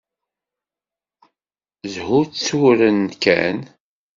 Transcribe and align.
Shutturen 1.93 3.01
kan. 3.23 3.57